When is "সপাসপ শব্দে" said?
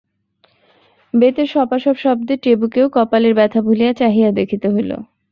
1.47-2.33